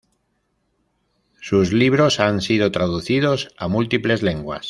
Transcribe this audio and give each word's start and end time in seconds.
Sus 1.41 1.71
libros 1.73 2.19
han 2.19 2.41
sido 2.41 2.71
traducidos 2.71 3.49
a 3.59 3.67
múltiples 3.67 4.23
lenguas. 4.23 4.59